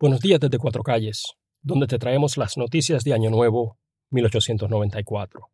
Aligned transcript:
Buenos 0.00 0.20
días 0.20 0.38
desde 0.38 0.58
Cuatro 0.58 0.84
Calles, 0.84 1.34
donde 1.60 1.88
te 1.88 1.98
traemos 1.98 2.36
las 2.36 2.56
noticias 2.56 3.02
de 3.02 3.14
Año 3.14 3.30
Nuevo 3.30 3.80
1894. 4.10 5.50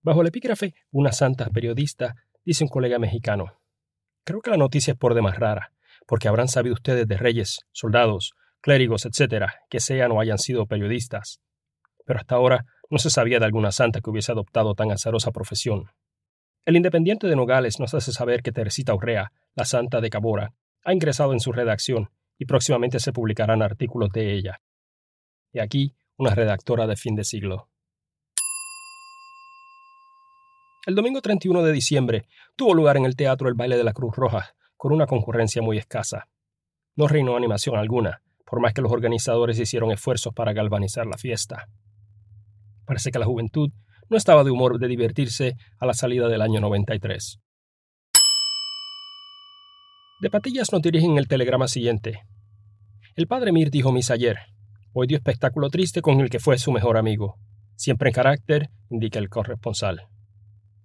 Bajo 0.00 0.22
el 0.22 0.28
epígrafe 0.28 0.72
Una 0.90 1.12
santa 1.12 1.50
periodista, 1.50 2.14
dice 2.46 2.64
un 2.64 2.70
colega 2.70 2.98
mexicano. 2.98 3.60
Creo 4.24 4.40
que 4.40 4.48
la 4.48 4.56
noticia 4.56 4.92
es 4.92 4.98
por 4.98 5.12
demás 5.12 5.38
rara, 5.38 5.74
porque 6.06 6.28
habrán 6.28 6.48
sabido 6.48 6.72
ustedes 6.72 7.06
de 7.06 7.18
reyes, 7.18 7.60
soldados, 7.72 8.32
clérigos, 8.62 9.04
etcétera, 9.04 9.56
que 9.68 9.80
sean 9.80 10.12
o 10.12 10.20
hayan 10.22 10.38
sido 10.38 10.64
periodistas. 10.64 11.42
Pero 12.06 12.20
hasta 12.20 12.36
ahora 12.36 12.64
no 12.88 12.96
se 12.96 13.10
sabía 13.10 13.38
de 13.38 13.44
alguna 13.44 13.70
santa 13.70 14.00
que 14.00 14.08
hubiese 14.08 14.32
adoptado 14.32 14.74
tan 14.74 14.90
azarosa 14.92 15.30
profesión. 15.30 15.90
El 16.64 16.76
Independiente 16.76 17.26
de 17.26 17.34
Nogales 17.34 17.80
nos 17.80 17.92
hace 17.92 18.12
saber 18.12 18.40
que 18.42 18.52
Teresita 18.52 18.94
Urrea, 18.94 19.32
la 19.56 19.64
santa 19.64 20.00
de 20.00 20.10
Cabora, 20.10 20.54
ha 20.84 20.92
ingresado 20.92 21.32
en 21.32 21.40
su 21.40 21.50
redacción 21.50 22.10
y 22.38 22.44
próximamente 22.44 23.00
se 23.00 23.12
publicarán 23.12 23.62
artículos 23.62 24.10
de 24.10 24.32
ella. 24.32 24.60
Y 25.52 25.58
aquí 25.58 25.96
una 26.16 26.36
redactora 26.36 26.86
de 26.86 26.94
fin 26.94 27.16
de 27.16 27.24
siglo. 27.24 27.68
El 30.86 30.94
domingo 30.94 31.20
31 31.20 31.64
de 31.64 31.72
diciembre 31.72 32.26
tuvo 32.54 32.74
lugar 32.74 32.96
en 32.96 33.06
el 33.06 33.16
teatro 33.16 33.48
el 33.48 33.54
baile 33.54 33.76
de 33.76 33.84
la 33.84 33.92
Cruz 33.92 34.14
Roja, 34.14 34.54
con 34.76 34.92
una 34.92 35.06
concurrencia 35.06 35.62
muy 35.62 35.78
escasa. 35.78 36.28
No 36.94 37.08
reinó 37.08 37.36
animación 37.36 37.76
alguna, 37.76 38.22
por 38.46 38.60
más 38.60 38.72
que 38.72 38.82
los 38.82 38.92
organizadores 38.92 39.58
hicieron 39.58 39.90
esfuerzos 39.90 40.32
para 40.32 40.52
galvanizar 40.52 41.06
la 41.06 41.18
fiesta. 41.18 41.68
Parece 42.84 43.10
que 43.10 43.18
la 43.18 43.26
juventud 43.26 43.72
no 44.12 44.18
estaba 44.18 44.44
de 44.44 44.50
humor 44.50 44.78
de 44.78 44.88
divertirse 44.88 45.56
a 45.78 45.86
la 45.86 45.94
salida 45.94 46.28
del 46.28 46.42
año 46.42 46.60
93. 46.60 47.40
De 50.20 50.30
Patillas 50.30 50.70
nos 50.70 50.82
dirigen 50.82 51.16
el 51.16 51.26
telegrama 51.26 51.66
siguiente. 51.66 52.20
El 53.16 53.26
padre 53.26 53.52
Mir 53.52 53.70
dijo 53.70 53.90
misa 53.90 54.14
ayer. 54.14 54.36
Hoy 54.92 55.06
dio 55.06 55.16
espectáculo 55.16 55.70
triste 55.70 56.02
con 56.02 56.20
el 56.20 56.28
que 56.28 56.40
fue 56.40 56.58
su 56.58 56.70
mejor 56.72 56.98
amigo. 56.98 57.38
Siempre 57.74 58.10
en 58.10 58.14
carácter, 58.14 58.68
indica 58.90 59.18
el 59.18 59.30
corresponsal. 59.30 60.02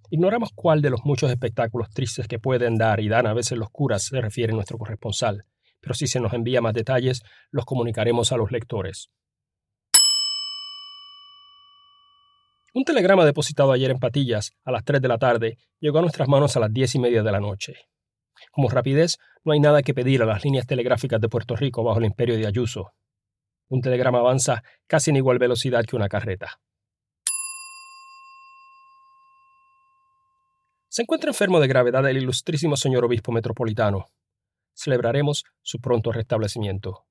Ignoramos 0.09 0.51
cuál 0.55 0.81
de 0.81 0.89
los 0.89 1.01
muchos 1.03 1.29
espectáculos 1.29 1.89
tristes 1.89 2.29
que 2.29 2.39
pueden 2.39 2.75
dar 2.75 3.01
y 3.01 3.09
dan 3.09 3.27
a 3.27 3.33
veces 3.33 3.57
los 3.57 3.69
curas 3.69 4.03
se 4.03 4.21
refiere 4.21 4.53
nuestro 4.53 4.77
corresponsal, 4.77 5.43
pero 5.81 5.93
si 5.93 6.07
se 6.07 6.21
nos 6.21 6.31
envía 6.31 6.61
más 6.61 6.73
detalles, 6.73 7.23
los 7.51 7.65
comunicaremos 7.65 8.31
a 8.31 8.37
los 8.37 8.53
lectores. 8.53 9.09
Un 12.73 12.83
telegrama 12.83 13.25
depositado 13.25 13.71
ayer 13.71 13.91
en 13.91 13.99
Patillas 13.99 14.51
a 14.63 14.71
las 14.71 14.83
3 14.83 15.01
de 15.01 15.07
la 15.07 15.17
tarde 15.17 15.57
llegó 15.79 15.99
a 15.99 16.01
nuestras 16.01 16.27
manos 16.27 16.55
a 16.55 16.59
las 16.59 16.71
diez 16.71 16.93
y 16.95 16.99
media 16.99 17.23
de 17.23 17.31
la 17.31 17.39
noche. 17.39 17.75
Como 18.51 18.69
rapidez, 18.69 19.17
no 19.43 19.53
hay 19.53 19.59
nada 19.59 19.81
que 19.81 19.93
pedir 19.93 20.21
a 20.21 20.25
las 20.25 20.43
líneas 20.43 20.67
telegráficas 20.67 21.19
de 21.21 21.29
Puerto 21.29 21.55
Rico 21.55 21.83
bajo 21.83 21.99
el 21.99 22.05
imperio 22.05 22.35
de 22.35 22.45
Ayuso. 22.45 22.91
Un 23.69 23.81
telegrama 23.81 24.19
avanza 24.19 24.63
casi 24.85 25.09
en 25.09 25.17
igual 25.17 25.39
velocidad 25.39 25.85
que 25.85 25.95
una 25.95 26.09
carreta. 26.09 26.59
Se 30.89 31.03
encuentra 31.03 31.29
enfermo 31.29 31.59
de 31.59 31.67
gravedad 31.67 32.07
el 32.09 32.17
ilustrísimo 32.17 32.75
señor 32.75 33.05
obispo 33.05 33.31
metropolitano. 33.31 34.05
Celebraremos 34.73 35.45
su 35.61 35.79
pronto 35.79 36.11
restablecimiento. 36.11 37.05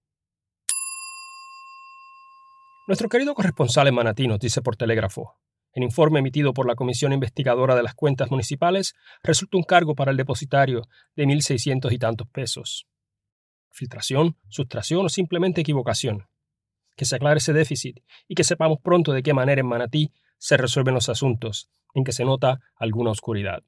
Nuestro 2.87 3.09
querido 3.09 3.35
corresponsal 3.35 3.89
en 3.89 3.95
Manatí 3.95 4.29
nos 4.29 4.39
dice 4.39 4.63
por 4.63 4.77
telégrafo. 4.77 5.37
En 5.77 5.83
informe 5.83 6.21
emitido 6.21 6.55
por 6.55 6.67
la 6.67 6.75
Comisión 6.75 7.13
Investigadora 7.13 7.75
de 7.75 7.83
las 7.83 7.95
Cuentas 7.95 8.31
Municipales, 8.31 8.95
resulta 9.23 9.59
un 9.59 9.63
cargo 9.63 9.95
para 9.95 10.11
el 10.11 10.17
depositario 10.17 10.89
de 11.15 11.27
mil 11.27 11.43
seiscientos 11.43 11.93
y 11.93 11.99
tantos 11.99 12.27
pesos. 12.31 12.89
Filtración, 13.73 14.39
sustracción 14.49 15.05
o 15.05 15.11
simplemente 15.11 15.61
equivocación. 15.61 16.29
Que 16.97 17.05
se 17.05 17.17
aclare 17.17 17.37
ese 17.37 17.53
déficit 17.53 18.01
y 18.27 18.35
que 18.35 18.43
sepamos 18.43 18.79
pronto 18.83 19.13
de 19.13 19.23
qué 19.23 19.35
manera 19.35 19.61
en 19.61 19.67
Manatí 19.67 20.15
se 20.39 20.57
resuelven 20.57 20.95
los 20.95 21.11
asuntos 21.11 21.69
en 21.93 22.05
que 22.05 22.13
se 22.13 22.25
nota 22.25 22.59
alguna 22.77 23.11
oscuridad. 23.11 23.63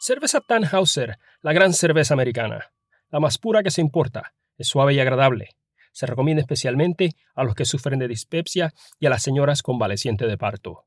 Cerveza 0.00 0.40
Tannhauser, 0.40 1.18
la 1.42 1.52
gran 1.52 1.74
cerveza 1.74 2.14
americana. 2.14 2.72
La 3.10 3.20
más 3.20 3.36
pura 3.36 3.62
que 3.62 3.70
se 3.70 3.82
importa. 3.82 4.32
Es 4.56 4.68
suave 4.68 4.94
y 4.94 5.00
agradable. 5.00 5.57
Se 5.98 6.06
recomienda 6.06 6.40
especialmente 6.40 7.16
a 7.34 7.42
los 7.42 7.56
que 7.56 7.64
sufren 7.64 7.98
de 7.98 8.06
dispepsia 8.06 8.72
y 9.00 9.06
a 9.06 9.10
las 9.10 9.20
señoras 9.20 9.62
convalecientes 9.62 10.28
de 10.28 10.38
parto. 10.38 10.84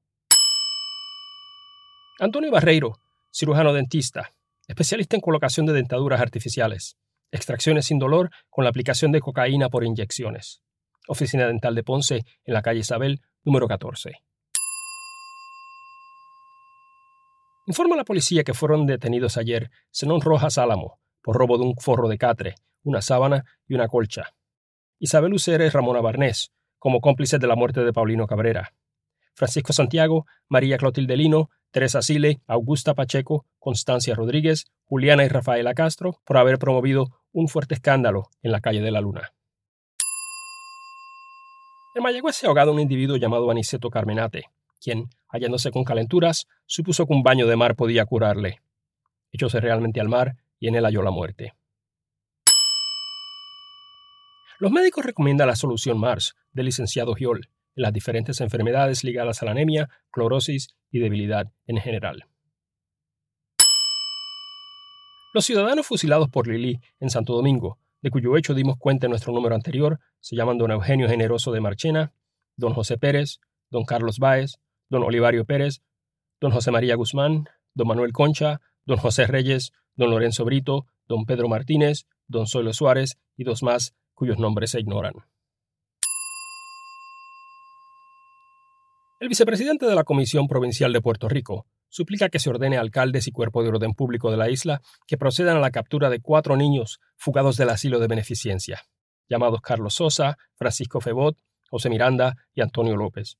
Antonio 2.17 2.49
Barreiro, 2.49 2.93
cirujano 3.29 3.73
dentista, 3.73 4.33
especialista 4.69 5.17
en 5.17 5.21
colocación 5.21 5.65
de 5.65 5.73
dentaduras 5.73 6.21
artificiales, 6.21 6.95
extracciones 7.29 7.87
sin 7.87 7.99
dolor 7.99 8.29
con 8.49 8.63
la 8.63 8.69
aplicación 8.69 9.11
de 9.11 9.19
cocaína 9.19 9.67
por 9.67 9.83
inyecciones. 9.83 10.61
Oficina 11.09 11.45
Dental 11.45 11.75
de 11.75 11.83
Ponce, 11.83 12.23
en 12.45 12.53
la 12.53 12.61
calle 12.61 12.79
Isabel, 12.79 13.19
número 13.43 13.67
14. 13.67 14.13
Informa 17.67 17.97
la 17.97 18.05
policía 18.05 18.45
que 18.45 18.53
fueron 18.53 18.85
detenidos 18.85 19.35
ayer 19.35 19.71
Zenón 19.93 20.21
Rojas 20.21 20.57
Álamo 20.57 21.01
por 21.21 21.35
robo 21.35 21.57
de 21.57 21.65
un 21.65 21.75
forro 21.75 22.07
de 22.07 22.17
catre, 22.17 22.55
una 22.83 23.01
sábana 23.01 23.43
y 23.67 23.73
una 23.73 23.89
colcha. 23.89 24.33
Isabel 25.03 25.33
Ucere 25.33 25.65
y 25.65 25.69
Ramona 25.69 25.99
Barnés, 25.99 26.51
como 26.77 27.01
cómplices 27.01 27.39
de 27.39 27.47
la 27.47 27.55
muerte 27.55 27.83
de 27.83 27.91
Paulino 27.91 28.27
Cabrera. 28.27 28.75
Francisco 29.33 29.73
Santiago, 29.73 30.27
María 30.47 30.77
Clotilde 30.77 31.17
Lino, 31.17 31.49
Teresa 31.71 32.03
Sile, 32.03 32.39
Augusta 32.45 32.93
Pacheco, 32.93 33.47
Constancia 33.57 34.13
Rodríguez, 34.13 34.65
Juliana 34.85 35.23
y 35.25 35.27
Rafaela 35.27 35.73
Castro 35.73 36.21
por 36.23 36.37
haber 36.37 36.59
promovido 36.59 37.07
un 37.31 37.47
fuerte 37.47 37.73
escándalo 37.73 38.29
en 38.43 38.51
la 38.51 38.61
calle 38.61 38.81
de 38.81 38.91
la 38.91 39.01
Luna. 39.01 39.33
En 41.95 42.03
Mayagüez 42.03 42.35
se 42.35 42.45
ha 42.45 42.49
ahogado 42.49 42.71
un 42.71 42.79
individuo 42.79 43.17
llamado 43.17 43.49
Aniceto 43.49 43.89
Carmenate, 43.89 44.51
quien, 44.79 45.09
hallándose 45.29 45.71
con 45.71 45.83
calenturas, 45.83 46.45
supuso 46.67 47.07
que 47.07 47.13
un 47.13 47.23
baño 47.23 47.47
de 47.47 47.55
mar 47.55 47.75
podía 47.75 48.05
curarle. 48.05 48.61
Echóse 49.31 49.61
realmente 49.61 49.99
al 49.99 50.09
mar 50.09 50.35
y 50.59 50.67
en 50.67 50.75
él 50.75 50.85
halló 50.85 51.01
la 51.01 51.09
muerte. 51.09 51.55
Los 54.61 54.71
médicos 54.71 55.03
recomiendan 55.03 55.47
la 55.47 55.55
solución 55.55 55.99
Mars 55.99 56.35
del 56.53 56.67
licenciado 56.67 57.15
Giol 57.15 57.49
en 57.75 57.81
las 57.81 57.91
diferentes 57.91 58.41
enfermedades 58.41 59.03
ligadas 59.03 59.41
a 59.41 59.45
la 59.45 59.53
anemia, 59.53 59.89
clorosis 60.11 60.75
y 60.91 60.99
debilidad 60.99 61.51
en 61.65 61.77
general. 61.77 62.25
Los 65.33 65.45
ciudadanos 65.45 65.87
fusilados 65.87 66.29
por 66.29 66.47
Lili 66.47 66.79
en 66.99 67.09
Santo 67.09 67.33
Domingo, 67.33 67.79
de 68.03 68.11
cuyo 68.11 68.37
hecho 68.37 68.53
dimos 68.53 68.77
cuenta 68.77 69.07
en 69.07 69.09
nuestro 69.09 69.33
número 69.33 69.55
anterior, 69.55 69.99
se 70.19 70.35
llaman 70.35 70.59
don 70.59 70.69
Eugenio 70.69 71.09
Generoso 71.09 71.51
de 71.51 71.59
Marchena, 71.59 72.13
don 72.55 72.75
José 72.75 72.99
Pérez, 72.99 73.39
don 73.71 73.83
Carlos 73.83 74.19
Báez, 74.19 74.59
don 74.89 75.01
Olivario 75.01 75.43
Pérez, 75.43 75.81
don 76.39 76.51
José 76.51 76.69
María 76.69 76.93
Guzmán, 76.93 77.45
don 77.73 77.87
Manuel 77.87 78.11
Concha, 78.11 78.61
don 78.85 78.99
José 78.99 79.25
Reyes, 79.25 79.71
don 79.95 80.11
Lorenzo 80.11 80.45
Brito, 80.45 80.85
don 81.07 81.25
Pedro 81.25 81.47
Martínez, 81.49 82.05
don 82.27 82.45
Zoilo 82.45 82.73
Suárez 82.73 83.17
y 83.35 83.43
dos 83.43 83.63
más 83.63 83.95
cuyos 84.13 84.37
nombres 84.37 84.71
se 84.71 84.79
ignoran. 84.79 85.13
El 89.19 89.29
vicepresidente 89.29 89.85
de 89.85 89.93
la 89.93 90.03
Comisión 90.03 90.47
Provincial 90.47 90.91
de 90.91 91.01
Puerto 91.01 91.29
Rico 91.29 91.67
suplica 91.89 92.29
que 92.29 92.39
se 92.39 92.49
ordene 92.49 92.77
a 92.77 92.81
alcaldes 92.81 93.27
y 93.27 93.31
cuerpo 93.31 93.61
de 93.61 93.69
orden 93.69 93.93
público 93.93 94.31
de 94.31 94.37
la 94.37 94.49
isla 94.49 94.81
que 95.05 95.17
procedan 95.17 95.57
a 95.57 95.59
la 95.59 95.69
captura 95.69 96.09
de 96.09 96.21
cuatro 96.21 96.55
niños 96.55 96.99
fugados 97.17 97.57
del 97.57 97.69
asilo 97.69 97.99
de 97.99 98.07
beneficencia, 98.07 98.81
llamados 99.29 99.61
Carlos 99.61 99.93
Sosa, 99.93 100.37
Francisco 100.55 101.01
Febot, 101.01 101.37
José 101.69 101.89
Miranda 101.89 102.35
y 102.55 102.61
Antonio 102.61 102.95
López. 102.95 103.37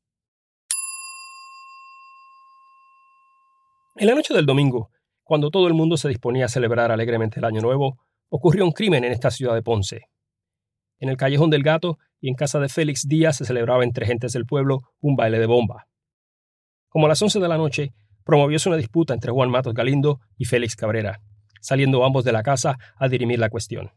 En 3.96 4.08
la 4.08 4.16
noche 4.16 4.34
del 4.34 4.46
domingo, 4.46 4.92
cuando 5.24 5.50
todo 5.50 5.68
el 5.68 5.74
mundo 5.74 5.98
se 5.98 6.10
disponía 6.10 6.46
a 6.46 6.50
celebrar 6.50 6.92
alegremente 6.92 7.40
el 7.40 7.46
Año 7.46 7.62
Nuevo, 7.62 7.98
ocurrió 8.30 8.66
un 8.66 8.72
crimen 8.72 9.04
en 9.04 9.14
esta 9.14 9.32
ciudad 9.32 9.54
de 9.54 9.64
Ponce. 9.64 10.10
En 11.02 11.10
el 11.10 11.18
Callejón 11.18 11.50
del 11.50 11.64
Gato 11.64 11.98
y 12.20 12.30
en 12.30 12.36
casa 12.36 12.60
de 12.60 12.70
Félix 12.70 13.08
Díaz 13.08 13.38
se 13.38 13.46
celebraba 13.46 13.84
entre 13.84 14.06
gentes 14.06 14.34
del 14.34 14.46
pueblo 14.46 14.84
un 15.00 15.16
baile 15.16 15.40
de 15.40 15.48
bomba. 15.48 15.88
Como 16.90 17.08
a 17.08 17.10
las 17.10 17.22
once 17.24 17.40
de 17.40 17.48
la 17.48 17.58
noche, 17.58 17.92
promovióse 18.24 18.70
una 18.70 18.78
disputa 18.78 19.16
entre 19.16 19.32
Juan 19.32 19.50
Matos 19.50 19.74
Galindo 19.74 20.20
y 20.38 20.46
Félix 20.46 20.76
Cabrera, 20.76 21.20
saliendo 21.60 22.06
ambos 22.06 22.24
de 22.24 22.32
la 22.32 22.44
casa 22.44 22.78
a 22.96 23.08
dirimir 23.10 23.40
la 23.40 23.50
cuestión. 23.50 23.90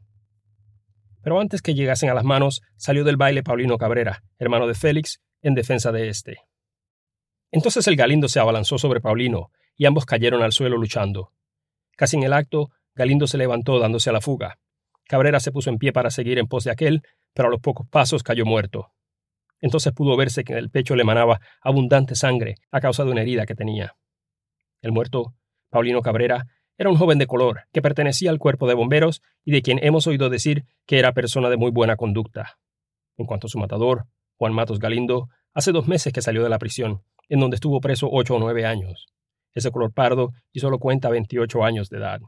Pero 1.20 1.38
antes 1.40 1.60
que 1.60 1.74
llegasen 1.74 2.08
a 2.08 2.14
las 2.14 2.24
manos, 2.24 2.62
salió 2.76 3.04
del 3.04 3.18
baile 3.18 3.42
Paulino 3.42 3.76
Cabrera, 3.76 4.22
hermano 4.38 4.66
de 4.66 4.74
Félix, 4.74 5.20
en 5.42 5.54
defensa 5.54 5.92
de 5.92 6.08
éste. 6.08 6.38
Entonces 7.50 7.86
el 7.86 7.96
Galindo 7.96 8.28
se 8.28 8.40
abalanzó 8.40 8.78
sobre 8.78 9.02
Paulino 9.02 9.50
y 9.76 9.84
ambos 9.84 10.06
cayeron 10.06 10.42
al 10.42 10.52
suelo 10.52 10.78
luchando. 10.78 11.32
Casi 11.96 12.16
en 12.16 12.22
el 12.22 12.32
acto, 12.32 12.70
Galindo 12.94 13.26
se 13.26 13.36
levantó 13.36 13.78
dándose 13.78 14.08
a 14.08 14.14
la 14.14 14.22
fuga. 14.22 14.58
Cabrera 15.06 15.40
se 15.40 15.52
puso 15.52 15.70
en 15.70 15.78
pie 15.78 15.92
para 15.92 16.10
seguir 16.10 16.38
en 16.38 16.46
pos 16.46 16.64
de 16.64 16.70
aquel, 16.70 17.02
pero 17.32 17.48
a 17.48 17.50
los 17.50 17.60
pocos 17.60 17.86
pasos 17.88 18.22
cayó 18.22 18.44
muerto. 18.44 18.92
Entonces 19.60 19.92
pudo 19.92 20.16
verse 20.16 20.44
que 20.44 20.52
en 20.52 20.58
el 20.58 20.70
pecho 20.70 20.96
le 20.96 21.04
manaba 21.04 21.40
abundante 21.62 22.14
sangre 22.14 22.56
a 22.70 22.80
causa 22.80 23.04
de 23.04 23.10
una 23.10 23.22
herida 23.22 23.46
que 23.46 23.54
tenía. 23.54 23.96
El 24.82 24.92
muerto 24.92 25.34
Paulino 25.70 26.02
Cabrera 26.02 26.46
era 26.76 26.90
un 26.90 26.96
joven 26.96 27.18
de 27.18 27.26
color 27.26 27.62
que 27.72 27.82
pertenecía 27.82 28.30
al 28.30 28.38
cuerpo 28.38 28.66
de 28.66 28.74
bomberos 28.74 29.22
y 29.44 29.52
de 29.52 29.62
quien 29.62 29.78
hemos 29.82 30.06
oído 30.06 30.28
decir 30.28 30.64
que 30.86 30.98
era 30.98 31.12
persona 31.12 31.48
de 31.48 31.56
muy 31.56 31.70
buena 31.70 31.96
conducta. 31.96 32.58
En 33.16 33.26
cuanto 33.26 33.46
a 33.46 33.50
su 33.50 33.58
matador, 33.58 34.06
Juan 34.36 34.52
Matos 34.52 34.80
Galindo, 34.80 35.28
hace 35.52 35.72
dos 35.72 35.86
meses 35.86 36.12
que 36.12 36.20
salió 36.22 36.42
de 36.42 36.48
la 36.48 36.58
prisión, 36.58 37.02
en 37.28 37.40
donde 37.40 37.54
estuvo 37.54 37.80
preso 37.80 38.08
ocho 38.10 38.34
o 38.34 38.38
nueve 38.38 38.66
años. 38.66 39.06
Es 39.54 39.64
de 39.64 39.70
color 39.70 39.92
pardo 39.92 40.32
y 40.52 40.60
solo 40.60 40.78
cuenta 40.78 41.10
28 41.10 41.64
años 41.64 41.88
de 41.88 41.98
edad. 41.98 42.20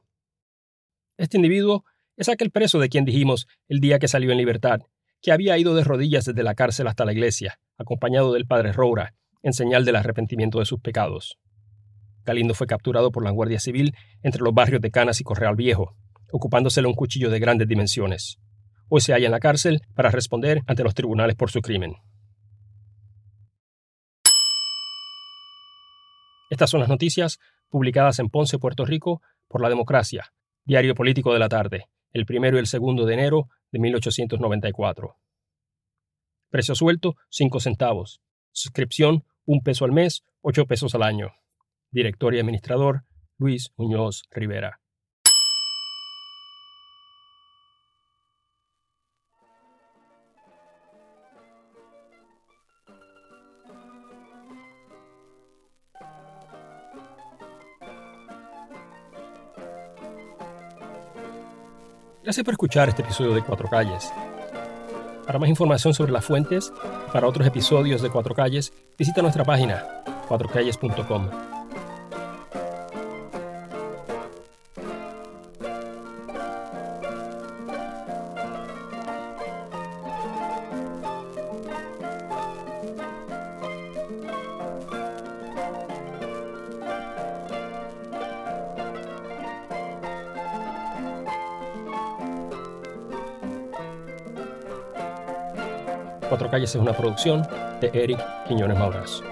Este 1.19 1.37
individuo 1.39 1.85
es 2.17 2.29
aquel 2.29 2.51
preso 2.51 2.79
de 2.79 2.89
quien 2.89 3.05
dijimos 3.05 3.47
el 3.69 3.81
día 3.81 3.99
que 3.99 4.09
salió 4.09 4.33
en 4.33 4.39
libertad, 4.39 4.81
que 5.21 5.33
había 5.33 5.59
ido 5.59 5.75
de 5.75 5.85
rodillas 5.85 6.25
desde 6.25 6.43
la 6.43 6.55
cárcel 6.55 6.87
hasta 6.87 7.05
la 7.05 7.13
iglesia, 7.13 7.59
acompañado 7.77 8.33
del 8.33 8.47
padre 8.47 8.73
Roura, 8.73 9.15
en 9.43 9.53
señal 9.53 9.85
del 9.85 9.97
arrepentimiento 9.97 10.59
de 10.59 10.65
sus 10.65 10.81
pecados. 10.81 11.39
Galindo 12.25 12.55
fue 12.55 12.67
capturado 12.67 13.13
por 13.13 13.23
la 13.23 13.31
Guardia 13.31 13.61
Civil 13.61 13.95
entre 14.23 14.43
los 14.43 14.55
barrios 14.55 14.81
de 14.81 14.91
Canas 14.91 15.21
y 15.21 15.25
Correal 15.25 15.57
Viejo, 15.57 15.97
ocupándosele 16.33 16.89
un 16.89 16.95
cuchillo 16.95 17.31
de 17.31 17.39
grandes 17.39 17.69
dimensiones. 17.69 18.39
Hoy 18.89 19.01
se 19.01 19.13
halla 19.13 19.27
en 19.27 19.33
la 19.33 19.41
cárcel 19.41 19.83
para 19.95 20.11
responder 20.11 20.63
ante 20.67 20.83
los 20.83 20.95
tribunales 20.95 21.37
por 21.37 21.51
su 21.51 21.61
crimen. 21.61 21.95
Estas 26.51 26.71
son 26.71 26.81
las 26.81 26.89
noticias 26.89 27.39
publicadas 27.69 28.19
en 28.21 28.29
Ponce, 28.29 28.59
Puerto 28.59 28.85
Rico, 28.85 29.21
por 29.49 29.61
La 29.61 29.69
Democracia, 29.69 30.33
diario 30.65 30.95
político 30.95 31.33
de 31.33 31.41
la 31.41 31.49
tarde, 31.49 31.87
el 32.17 32.25
primero 32.25 32.57
y 32.57 32.61
el 32.61 32.67
segundo 32.67 33.05
de 33.05 33.13
enero 33.13 33.51
de 33.71 33.79
1894. 33.79 35.17
Precio 36.49 36.75
suelto, 36.75 37.17
5 37.29 37.61
centavos. 37.61 38.23
Suscripción, 38.53 39.25
un 39.45 39.61
peso 39.61 39.85
al 39.85 39.93
mes, 39.93 40.25
8 40.41 40.65
pesos 40.65 40.95
al 40.95 41.03
año. 41.03 41.35
Director 41.91 42.35
y 42.35 42.41
administrador, 42.41 43.03
Luis 43.37 43.71
Muñoz 43.77 44.23
Rivera. 44.31 44.81
Gracias 62.27 62.45
por 62.45 62.55
escuchar 62.55 62.89
este 62.89 63.03
episodio 63.03 63.35
de 63.35 63.43
Cuatro 63.43 63.69
Calles. 63.71 64.13
Para 65.25 65.39
más 65.39 65.49
información 65.49 65.95
sobre 65.95 66.11
las 66.11 66.25
fuentes 66.25 66.73
y 67.07 67.13
para 67.13 67.29
otros 67.29 67.47
episodios 67.47 68.03
de 68.03 68.11
Cuatro 68.11 68.35
Calles, 68.35 68.73
visita 68.99 69.23
nuestra 69.23 69.45
página 69.45 70.03
cuatrocalles.com. 70.27 71.46
Cuatro 96.29 96.51
Calles 96.51 96.71
es 96.71 96.81
una 96.81 96.93
producción 96.93 97.47
de 97.81 97.91
Eric 97.95 98.19
Quiñones 98.49 98.79
Mauras. 98.79 99.23